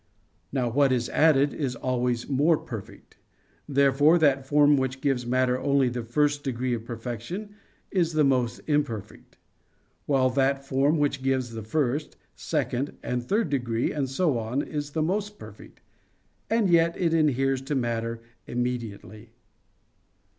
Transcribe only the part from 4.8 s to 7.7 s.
gives matter only the first degree of perfection